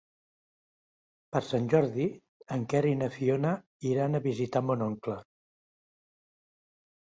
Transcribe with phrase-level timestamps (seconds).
[1.35, 2.07] Per Sant Jordi
[2.57, 3.53] en Quer i na Fiona
[3.93, 5.23] iran a visitar mon oncle.